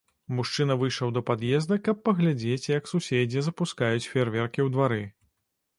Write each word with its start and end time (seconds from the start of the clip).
Мужчына 0.37 0.75
выйшаў 0.83 1.11
да 1.17 1.21
пад'езда, 1.27 1.77
каб 1.89 2.01
паглядзець, 2.09 2.69
як 2.79 2.91
суседзі 2.93 3.39
запускаюць 3.51 4.09
феерверкі 4.11 4.59
ў 4.63 4.67
двары. 4.77 5.01